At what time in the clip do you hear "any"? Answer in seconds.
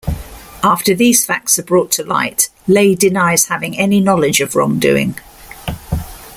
3.77-3.99